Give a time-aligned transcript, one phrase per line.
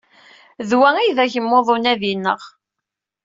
[0.69, 2.41] D wa ay d agmuḍ n unadi-nneɣ.